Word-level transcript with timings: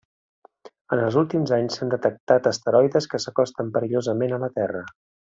En 0.95 1.01
els 1.07 1.17
últims 1.21 1.51
anys 1.57 1.75
s'han 1.79 1.91
detectat 1.93 2.49
asteroides 2.51 3.09
que 3.11 3.19
s'acosten 3.25 3.69
perillosament 3.75 4.35
a 4.39 4.45
la 4.45 4.51
Terra. 4.61 4.83